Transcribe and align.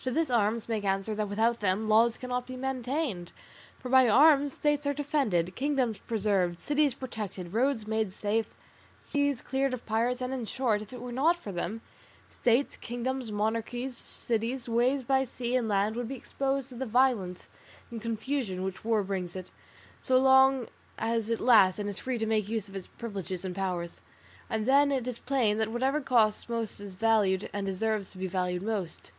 To 0.00 0.10
this 0.10 0.30
arms 0.30 0.66
make 0.66 0.82
answer 0.84 1.14
that 1.14 1.28
without 1.28 1.60
them 1.60 1.90
laws 1.90 2.16
cannot 2.16 2.46
be 2.46 2.56
maintained, 2.56 3.34
for 3.78 3.90
by 3.90 4.08
arms 4.08 4.54
states 4.54 4.86
are 4.86 4.94
defended, 4.94 5.54
kingdoms 5.56 5.98
preserved, 6.06 6.58
cities 6.58 6.94
protected, 6.94 7.52
roads 7.52 7.86
made 7.86 8.14
safe, 8.14 8.46
seas 9.02 9.42
cleared 9.42 9.74
of 9.74 9.84
pirates; 9.84 10.22
and, 10.22 10.32
in 10.32 10.46
short, 10.46 10.80
if 10.80 10.94
it 10.94 11.02
were 11.02 11.12
not 11.12 11.36
for 11.36 11.52
them, 11.52 11.82
states, 12.30 12.76
kingdoms, 12.76 13.30
monarchies, 13.30 13.94
cities, 13.94 14.70
ways 14.70 15.02
by 15.04 15.22
sea 15.24 15.54
and 15.54 15.68
land 15.68 15.96
would 15.96 16.08
be 16.08 16.16
exposed 16.16 16.70
to 16.70 16.76
the 16.76 16.86
violence 16.86 17.46
and 17.90 18.00
confusion 18.00 18.62
which 18.62 18.86
war 18.86 19.02
brings 19.02 19.34
with 19.34 19.48
it, 19.48 19.52
so 20.00 20.16
long 20.16 20.66
as 20.96 21.28
it 21.28 21.40
lasts 21.40 21.78
and 21.78 21.90
is 21.90 21.98
free 21.98 22.16
to 22.16 22.24
make 22.24 22.48
use 22.48 22.70
of 22.70 22.74
its 22.74 22.86
privileges 22.86 23.44
and 23.44 23.54
powers. 23.54 24.00
And 24.48 24.64
then 24.64 24.90
it 24.90 25.06
is 25.06 25.18
plain 25.18 25.58
that 25.58 25.70
whatever 25.70 26.00
costs 26.00 26.48
most 26.48 26.80
is 26.80 26.94
valued 26.94 27.50
and 27.52 27.66
deserves 27.66 28.10
to 28.12 28.16
be 28.16 28.26
valued 28.26 28.62
most. 28.62 29.12